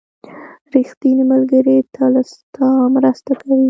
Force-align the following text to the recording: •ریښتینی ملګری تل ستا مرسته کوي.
•ریښتینی 0.73 1.23
ملګری 1.33 1.77
تل 1.95 2.13
ستا 2.31 2.69
مرسته 2.95 3.31
کوي. 3.41 3.59